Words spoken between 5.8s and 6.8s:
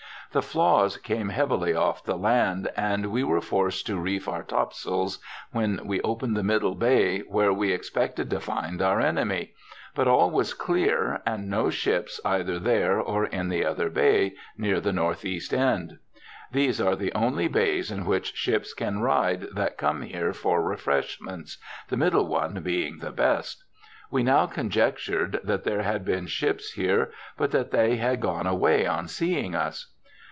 we opened the middle